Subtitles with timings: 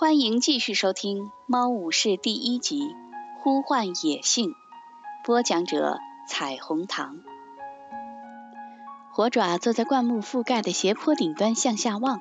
[0.00, 2.82] 欢迎继续收听《猫武士》第一集
[3.42, 4.50] 《呼唤野性》，
[5.24, 7.16] 播讲者：彩虹糖。
[9.12, 12.20] 火爪坐在灌木覆盖的斜坡顶端向下望，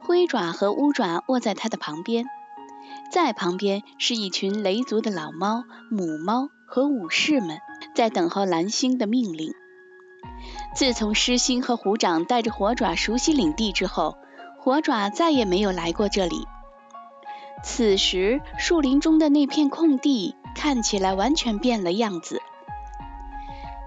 [0.00, 2.26] 灰爪和乌爪卧在它的旁边，
[3.12, 5.62] 在旁边是一群雷族的老猫、
[5.92, 7.60] 母猫和武士们，
[7.94, 9.54] 在等候蓝星的命令。
[10.74, 14.16] 自从狮心和虎掌带着火爪熟悉领地之后，
[14.58, 16.44] 火爪再也没有来过这里。
[17.62, 22.40] 此时，树林中的那片空地看起来完全变了样子。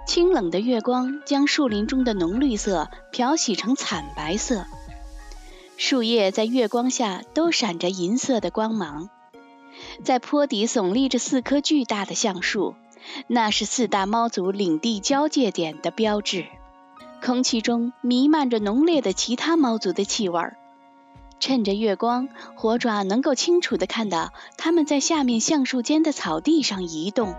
[0.05, 4.65] 清冷的月光将树林中的浓绿色漂洗成惨白色，
[5.77, 9.09] 树叶在月光下都闪着银色的光芒。
[10.03, 12.75] 在坡底耸立着四棵巨大的橡树，
[13.27, 16.45] 那是四大猫族领地交界点的标志。
[17.23, 20.57] 空气中弥漫着浓烈的其他猫族的气味儿。
[21.41, 27.35] 趁着月光，火爪能够清楚地看到它们在下面橡树间的草地上移动。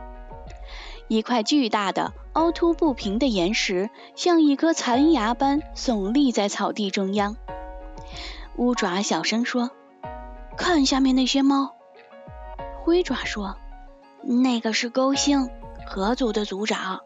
[1.06, 7.36] 一块巨大的、凹凸不平的岩石像一颗残牙般耸立在草地中央。
[8.56, 9.70] 乌爪小声说
[10.58, 11.77] ：“看下面那些猫。”
[12.83, 13.56] 灰爪说
[14.20, 15.48] ：“那个是勾星，
[15.86, 17.03] 河族的族长。”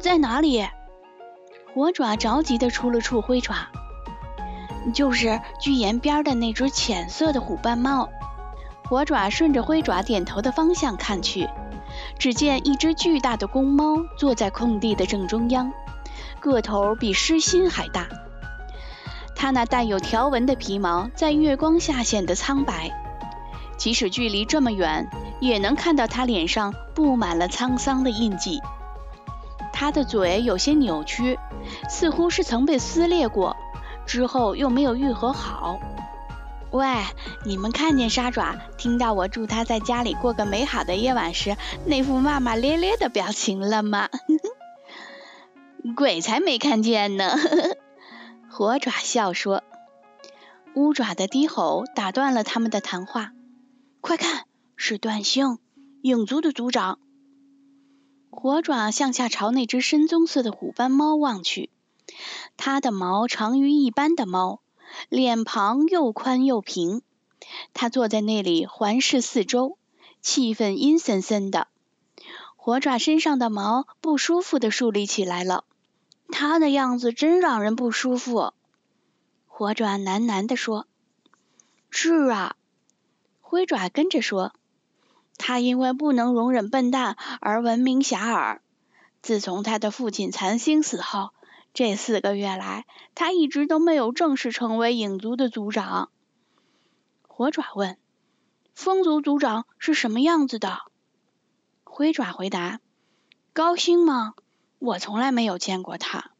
[0.00, 0.66] 在哪里？
[1.74, 3.68] 火爪着急地出了触灰爪。
[4.92, 8.08] 就是巨岩边的那只浅色的虎斑猫，
[8.88, 11.48] 火爪顺着灰爪点头的方向看去，
[12.18, 15.72] 只见一只巨大的公猫坐在空地的正中央，
[16.40, 18.08] 个头比狮心还大。
[19.34, 22.90] 它那带有条纹的皮毛在月光下显得苍白，
[23.76, 25.08] 即使距离这么远，
[25.40, 28.60] 也能看到它脸上布满了沧桑的印记。
[29.72, 31.38] 它的嘴有些扭曲，
[31.88, 33.56] 似乎是曾被撕裂过。
[34.06, 35.80] 之后又没有愈合好。
[36.70, 36.86] 喂，
[37.44, 44.08] 你们看见沙爪听到我祝他在家里过个美好的夜晚时那副骂骂咧咧的表情了吗？
[45.96, 47.34] 鬼才没看见呢！
[48.50, 49.62] 火爪笑说。
[50.74, 53.32] 乌爪的低吼打断了他们的谈话。
[54.00, 54.46] 快看，
[54.76, 55.58] 是段星，
[56.00, 56.98] 影族的族长。
[58.30, 61.68] 火爪向下朝那只深棕色的虎斑猫望去。
[62.56, 64.60] 它的毛长于一般的猫，
[65.08, 67.02] 脸庞又宽又平。
[67.74, 69.76] 它坐在那里环视四周，
[70.20, 71.68] 气氛阴森森的。
[72.56, 75.64] 火爪身上的毛不舒服地竖立起来了，
[76.30, 78.52] 它的样子真让人不舒服。
[79.48, 80.86] 火爪喃喃地说
[81.90, 82.56] ：“是啊。”
[83.42, 84.52] 灰爪跟着说
[85.36, 88.58] ：“它因为不能容忍笨蛋而闻名遐迩。
[89.20, 91.30] 自从他的父亲残星死后。”
[91.74, 96.10] 这四个月来，他一直都没有正式成为影族的族长。
[97.26, 97.96] 火爪问
[98.74, 100.80] ：“风族族长是什么样子的？”
[101.82, 102.80] 灰爪回答
[103.54, 104.34] ：“高星吗？
[104.78, 106.32] 我从来没有见过他。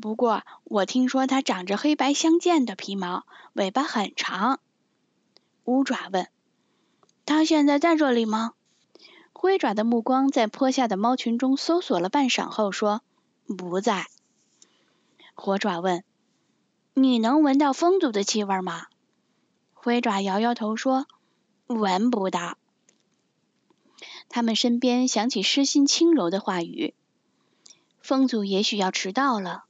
[0.00, 3.24] 不过我听说他长着黑白相间的皮毛，
[3.54, 4.60] 尾巴很长。”
[5.64, 6.28] 乌爪问
[7.26, 8.52] ：“他现在在这里吗？”
[9.34, 13.02] 灰爪的目光在坡下的猫群中搜索了半晌后说
[13.58, 14.06] ：“不在。”
[15.42, 16.04] 火爪问
[16.94, 18.86] ：“你能闻到风族的气味吗？”
[19.74, 21.08] 灰爪摇摇头说
[21.66, 22.56] ：“闻不到。”
[24.30, 26.94] 他们身边响起诗心轻柔的话语
[28.00, 29.64] ：“风族也许要迟到了。”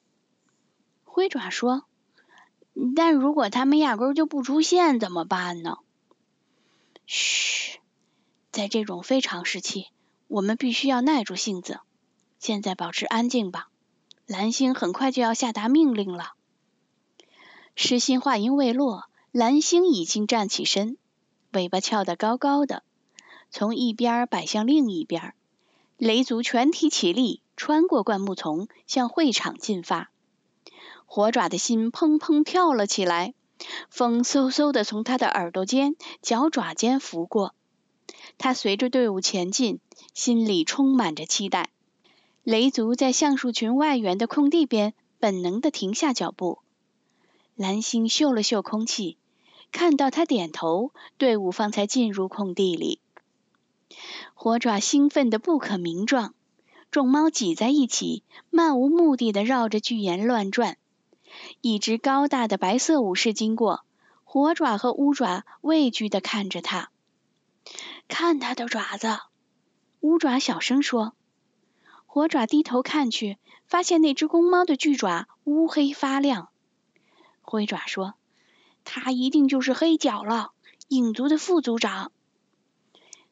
[1.04, 1.86] 灰爪说
[2.94, 5.78] ：“但如果他们压根就不出现怎么办呢？”
[7.08, 7.80] 嘘，
[8.50, 9.86] 在这种非常时期，
[10.28, 11.80] 我们必须要耐住性子。
[12.38, 13.70] 现在保持安静吧。
[14.32, 16.32] 蓝星很快就要下达命令了。
[17.76, 20.96] 诗心话音未落，蓝星已经站起身，
[21.50, 22.82] 尾巴翘得高高的，
[23.50, 25.34] 从一边摆向另一边。
[25.98, 30.10] 雷族全体起立，穿过灌木丛，向会场进发。
[31.04, 33.34] 火爪的心砰砰跳了起来，
[33.90, 37.54] 风嗖嗖地从他的耳朵尖、脚爪间拂过。
[38.38, 39.78] 他随着队伍前进，
[40.14, 41.68] 心里充满着期待。
[42.44, 46.58] 雷族在橡树群外缘的空地边本能地停下脚步。
[47.54, 49.16] 蓝星嗅了嗅空气，
[49.70, 52.98] 看到他点头，队伍方才进入空地里。
[54.34, 56.34] 火爪兴奋得不可名状，
[56.90, 60.78] 众猫挤在一起，漫无目的地绕着巨岩乱转。
[61.60, 63.84] 一只高大的白色武士经过，
[64.24, 66.90] 火爪和乌爪畏惧地看着他。
[68.08, 69.16] 看他的爪子，
[70.00, 71.14] 乌爪小声说。
[72.14, 76.50] 火爪低头看去，发现那只公猫的巨爪乌黑发亮。
[77.40, 78.12] 灰爪说
[78.84, 80.52] ：“它一定就是黑角了，
[80.88, 82.12] 影族的副族长。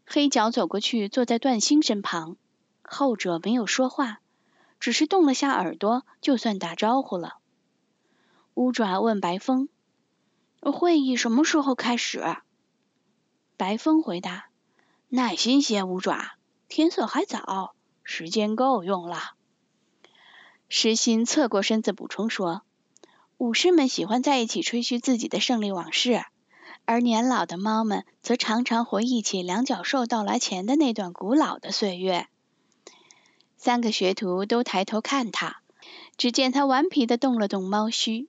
[0.06, 2.38] 黑角走过去，坐在段星身旁，
[2.80, 4.22] 后者没有说话，
[4.78, 7.36] 只是动了下耳朵，就算打招呼了。
[8.54, 9.68] 乌爪问白风
[10.62, 12.24] ：“会议什么时候开始？”
[13.58, 14.48] 白风回答
[15.10, 16.32] ：“耐心些，乌爪，
[16.66, 17.74] 天色还早，
[18.10, 19.34] 时间够用了。”
[20.68, 22.62] 石心侧过身子补充说
[23.38, 26.24] ：“武士们喜欢在一起吹嘘自己的胜利往事，
[26.84, 32.26] 而年老的猫们则常常回忆起两角兽到来前的那段古老的岁月。”
[33.56, 35.60] 三个学徒都抬头看他，
[36.16, 38.28] 只见他顽皮的动了动猫须，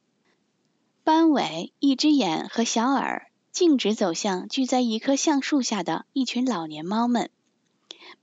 [1.03, 7.31] 斑尾、一只眼和小耳径直走向聚在一棵橡树下的一群老年猫们。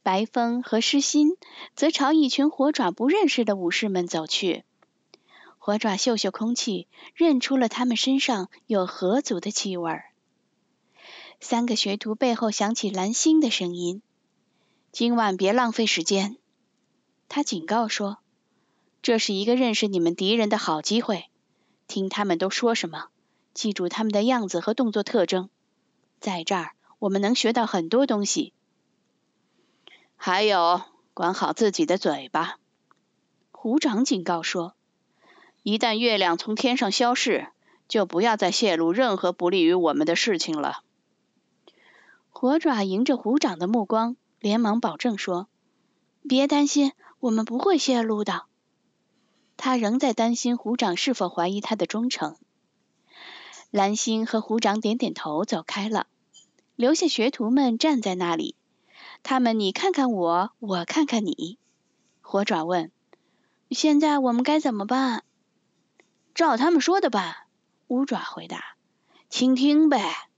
[0.03, 1.37] 白风和诗心
[1.75, 4.65] 则朝一群火爪不认识的武士们走去。
[5.59, 10.01] 火爪嗅嗅空气，认出了他们身上有河族的气味。
[11.41, 14.03] 三个学徒背后响起蓝星的声音
[14.91, 16.37] ：“今晚别浪费时间。”
[17.29, 18.19] 他警告说
[19.03, 21.27] ：“这是一个认识你们敌人的好机会，
[21.87, 23.09] 听他们都说什么，
[23.55, 25.51] 记住他们的样子和动作特征。
[26.19, 28.53] 在这儿，我们能学到很多东西。”
[30.21, 30.83] 还有，
[31.15, 32.59] 管好自己的嘴巴。
[33.53, 34.75] 虎掌警告说
[35.63, 37.47] ：“一旦月亮从天上消逝，
[37.87, 40.83] 就不要再泄露任何不利于我们的事情了。”
[42.31, 45.47] 火爪迎着虎掌的目光，连忙保证说
[46.29, 48.43] ：“别担心，我们不会泄露的。”
[49.57, 52.37] 他仍在担心虎掌是否怀疑他的忠诚。
[53.71, 56.09] 蓝星和虎掌点点头，走开了，
[56.75, 58.57] 留下学徒们站在那里。
[59.23, 61.59] 他们你看看我，我看看你。
[62.21, 62.91] 火爪问
[63.71, 65.25] ：“现在我们该怎么办？”
[66.35, 67.37] 照他们说的办。
[67.89, 68.77] 乌爪回答
[69.29, 70.29] ：“倾听呗。”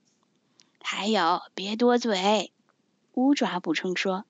[0.82, 2.52] 还有，别多嘴。
[3.14, 4.24] 乌爪补充说。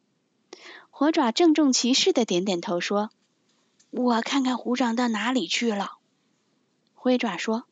[0.91, 3.11] 火爪郑重其事的点点头说
[3.91, 5.93] ：“我看看虎掌到哪里去了。”
[6.93, 7.65] 灰爪说：“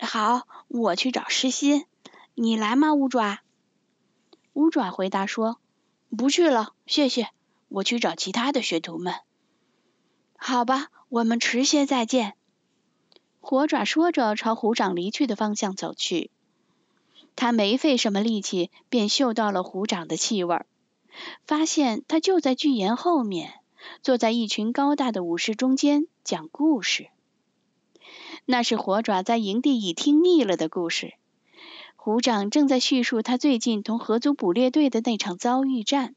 [0.00, 1.86] 好，我去找诗心。
[2.34, 3.40] 你来吗，乌爪？”
[4.54, 5.58] 乌爪回答说。
[6.16, 7.28] 不去了，谢谢。
[7.68, 9.14] 我去找其他的学徒们。
[10.36, 12.34] 好吧，我们迟些再见。
[13.40, 16.30] 火爪说着，朝虎掌离去的方向走去。
[17.36, 20.64] 他没费什么力气，便嗅到了虎掌的气味，
[21.46, 23.54] 发现他就在巨岩后面，
[24.02, 27.08] 坐在一群高大的武士中间讲故事。
[28.44, 31.14] 那是火爪在营地已听腻了的故事。
[32.04, 36.14] 虎掌正在叙述他最近同合族捕猎队的那场遭遇战。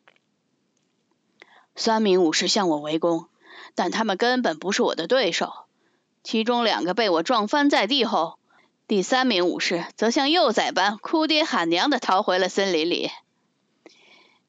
[1.78, 3.28] 三名武士向我围攻，
[3.74, 5.54] 但他们根本不是我的对手。
[6.24, 8.38] 其中两个被我撞翻在地后，
[8.86, 13.10] 第三名武士则像幼崽般哭爹喊娘的逃回了森林里。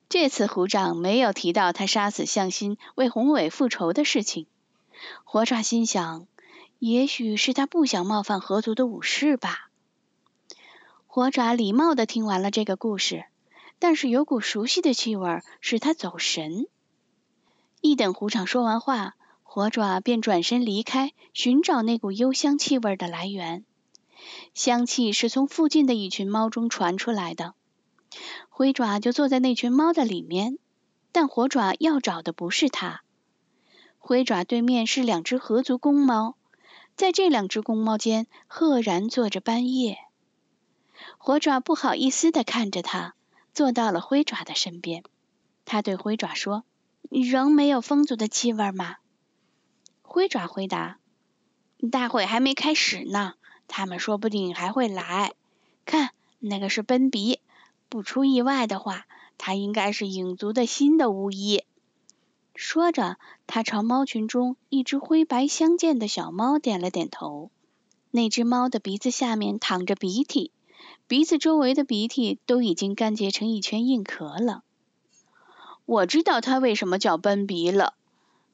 [0.08, 4.48] 这次虎掌没有提到他杀死向心为宏伟复仇的事情。
[5.22, 6.26] 火爪心想，
[6.80, 9.67] 也许是他不想冒犯合族的武士吧。
[11.10, 13.24] 火爪礼貌的听完了这个故事，
[13.78, 16.66] 但是有股熟悉的气味使他走神。
[17.80, 23.64] 一等虎掌说完话，火爪便转身离开，寻找那股幽香气味的来源。
[24.52, 27.54] 香气是从附近的一群猫中传出来的。
[28.50, 30.58] 灰爪就坐在那群猫的里面，
[31.10, 33.00] 但火爪要找的不是它。
[33.98, 36.36] 灰爪对面是两只合族公猫，
[36.96, 39.96] 在这两只公猫间，赫然坐着斑叶。
[41.28, 43.14] 火爪不好意思的看着他，
[43.52, 45.04] 坐到了灰爪的身边。
[45.66, 46.64] 他对灰爪说
[47.10, 48.96] ：“你仍没有风族的气味吗？”
[50.00, 50.98] 灰爪回答
[51.92, 53.34] ：“大会还没开始呢，
[53.66, 55.34] 他们说不定还会来。
[55.84, 57.40] 看，那个是奔鼻，
[57.90, 59.06] 不出意外的话，
[59.36, 61.62] 他应该是影族的新的巫医。”
[62.56, 67.50] 说着，他朝猫群中一只灰白相间的小猫点了点头。
[68.10, 70.52] 那只猫的鼻子下面淌着鼻涕。
[71.08, 74.62] 鼻子周围的鼻涕都已经干结成一圈硬壳了。
[75.86, 77.94] 我知道它为什么叫奔鼻了。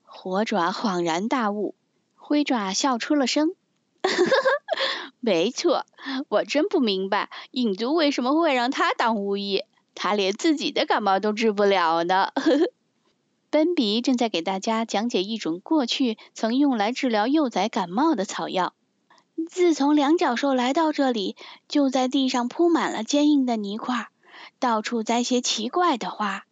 [0.05, 1.75] 火爪恍然大悟，
[2.15, 3.57] 灰爪笑出了声。
[5.19, 5.85] 没错，
[6.29, 9.65] 我真不明白影族为什么会让他当巫医，
[9.97, 12.29] 他连自己的感冒都治不了呢。
[13.51, 18.75] 奔鼻正在给大家讲解一种过去曾用来治疗幼崽感冒的草药。
[19.51, 21.37] 自从两脚兽来到这里，
[21.69, 24.09] 就在地上铺满了坚硬的泥块，
[24.59, 26.45] 到处栽些奇怪的花。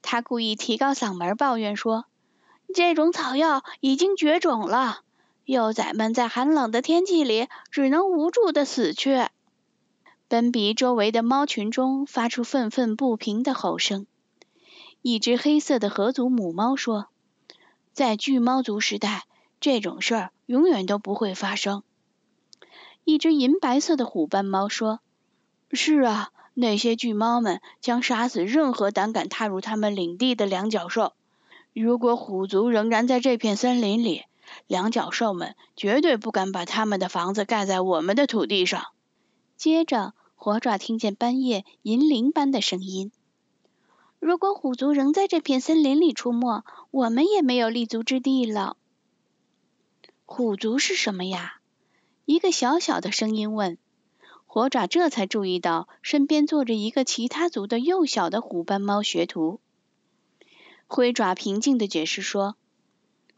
[0.00, 2.06] 他故意提高嗓门抱怨说
[2.74, 5.00] ：“这种草药已经绝种了，
[5.44, 9.26] 幼崽们在寒冷的天气里只能无助的死去。”
[10.28, 14.06] 奔比周围的猫群中发出愤愤不平的吼声。
[15.02, 17.08] 一只黑色的河族母猫说
[17.92, 19.24] ：“在巨猫族时代，
[19.60, 21.82] 这种事儿永远都不会发生。”
[23.08, 25.00] 一只银白色的虎斑猫说
[25.72, 31.14] ：“是啊，那些巨猫们将杀死任何胆敢踏入他们领地的两脚兽。
[31.72, 34.24] 如果虎族仍然在这片森林里，
[34.66, 38.88] 两脚兽们绝对不敢把他们的房子盖在我们的土地上。”
[39.56, 43.10] 接着，火爪听见半夜银铃般的声音
[44.20, 48.76] ：“如果虎族仍在这片森林里出没，我们也没有立足之地了。”
[50.26, 51.57] 虎族是什么呀？
[52.28, 53.78] 一个小小的声音问，
[54.44, 59.60] 火爪这才注意到身边坐着一个其他族的幼小的虎斑猫学徒。
[60.86, 62.56] 灰爪平静地解释说：“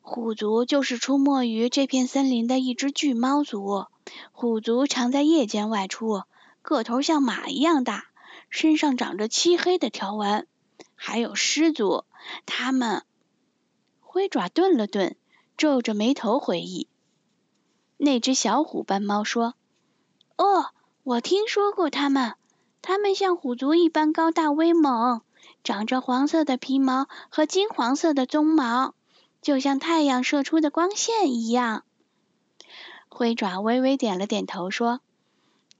[0.03, 3.87] 虎族就是出没于这片森林的一只巨猫族。
[4.33, 6.25] 虎族常在夜间外出，
[6.61, 8.11] 个头像马一样大，
[8.49, 10.49] 身上长着漆黑的条纹。
[10.97, 12.07] 还有狮族，
[12.45, 13.05] 他们……”
[14.03, 15.15] 灰爪顿了顿，
[15.57, 16.89] 皱着眉头回忆。
[18.03, 19.55] 那只小虎斑猫说
[20.39, 20.71] ：“哦，
[21.03, 22.33] 我听说过它们。
[22.81, 25.21] 它们像虎族一般高大威猛，
[25.65, 28.95] 长着黄色的皮毛和金黄色的鬃毛，
[29.43, 31.85] 就像太阳射出的光线一样。”
[33.11, 35.03] 灰爪微微点了点头说：“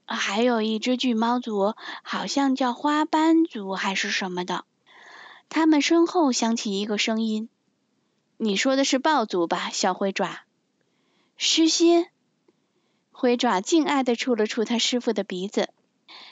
[0.05, 1.73] 还有一只巨猫族，
[2.03, 4.63] 好像叫花斑族还是什么的。”
[5.49, 7.49] 他们身后响起一个声音
[8.37, 10.41] ：“你说的是豹族吧，小灰爪？”
[11.43, 12.05] 失心，
[13.11, 15.69] 灰爪敬爱地触了触他师傅的鼻子。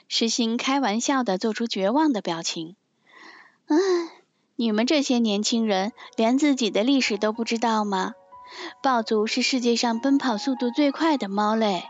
[0.07, 2.75] 失心开玩笑地做出绝望的表情。
[3.65, 3.75] 唉，
[4.55, 8.13] 你们这些年轻人连自己的历史都不知道吗？
[8.83, 11.85] 豹族是世界上奔跑速度最快的猫类，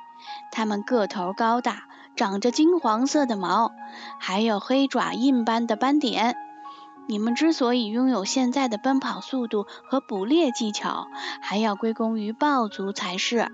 [0.53, 3.73] 它们个头高大，长着金黄色的毛，
[4.17, 6.37] 还有黑爪印般的斑点。
[7.09, 11.07] 你们之所以拥有现在的奔跑速度和捕猎技巧，
[11.41, 13.51] 还要归功于豹族才是。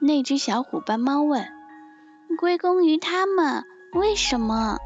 [0.00, 1.46] 那只小虎斑猫问
[2.40, 3.66] ：“归功于他们？
[3.92, 4.78] 为什么？”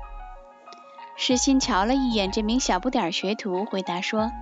[1.15, 4.33] 石心瞧了一眼这名小不点学徒，回答说：“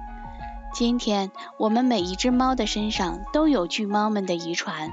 [0.73, 4.91] 今天我们每一只猫的身上都有巨猫们的遗传。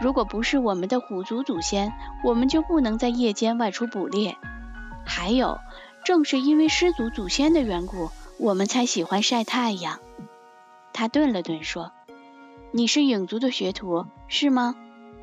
[0.00, 4.36] 如果不是我们的虎族祖先，我们就不能在夜间外出捕猎。
[5.04, 5.58] 还有。”
[6.04, 10.00] 正是因为失足祖先的缘故，我们才喜欢晒太阳。
[10.92, 11.92] 他顿了顿说
[12.72, 14.76] ：“你是影族的学徒是吗？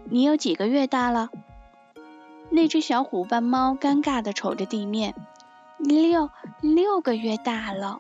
[0.06, 1.30] 你有几个月大了？”
[2.50, 5.14] 那只小虎斑猫尴尬地瞅着地面
[5.78, 6.30] ：“六
[6.62, 8.00] 六个月大了。”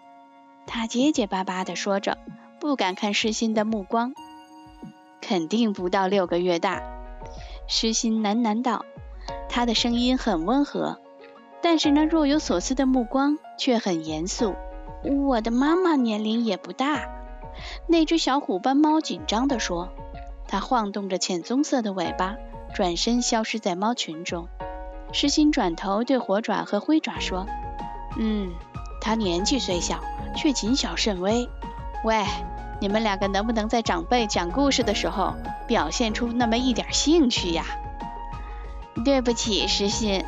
[0.65, 2.17] 他结结巴巴地说着，
[2.59, 4.13] 不敢看失心的目光。
[5.21, 6.81] 肯定不到六个月大，
[7.67, 8.85] 失心喃喃道，
[9.49, 10.99] 他的声音很温和。
[11.61, 14.55] 但是那若有所思的目光却很严肃。
[15.03, 17.01] 我的妈妈年龄也不大。
[17.87, 19.89] 那只小虎斑猫紧张地说，
[20.47, 22.35] 它晃动着浅棕色的尾巴，
[22.73, 24.47] 转身消失在猫群中。
[25.11, 27.45] 诗心转头对火爪和灰爪说
[28.17, 28.51] ：“嗯，
[29.01, 29.99] 它年纪虽小，
[30.35, 31.49] 却谨小慎微。
[32.05, 32.25] 喂，
[32.79, 35.35] 你们两个能不能在长辈讲故事的时候
[35.67, 37.65] 表现出那么一点兴趣呀？”
[39.03, 40.23] 对不起，诗心。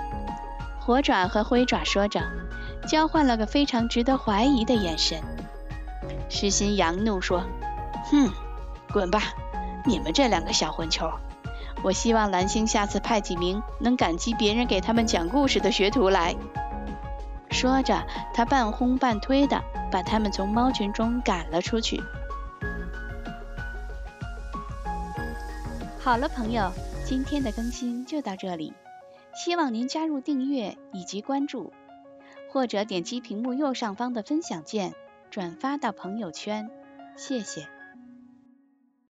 [0.85, 2.21] 火爪和灰爪说着，
[2.85, 5.21] 交换了个非常值得怀疑的眼神。
[6.29, 7.45] 石心扬怒说
[8.11, 8.29] ：“哼，
[8.91, 9.21] 滚吧，
[9.85, 11.09] 你们这两个小混球！
[11.83, 16.35] 我希望蓝星下次派几名能感激别人给他们讲故事的学徒来。”
[17.49, 22.03] 说着，他半轰半推的把他们从猫群中赶了出去。
[26.01, 26.69] 好了，朋友，
[27.05, 28.73] 今天的更新就到这里。
[29.35, 31.73] 希望您加入订阅以及关注，
[32.49, 34.93] 或者点击屏幕右上方的分享键，
[35.31, 36.69] 转发到朋友圈，
[37.15, 37.73] 谢谢。